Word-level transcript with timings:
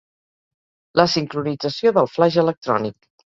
La 0.99 1.05
sincronització 1.15 1.93
del 1.99 2.09
flaix 2.15 2.39
electrònic. 2.47 2.99